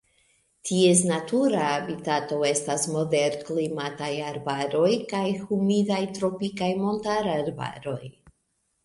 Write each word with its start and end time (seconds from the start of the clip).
Ties 0.67 1.01
natura 1.09 1.65
habitato 1.65 2.39
estas 2.47 2.85
moderklimataj 2.95 4.09
arbaroj 4.29 4.89
kaj 5.13 5.21
humidaj 5.43 6.01
tropikaj 6.17 6.71
montararbaroj. 6.81 8.01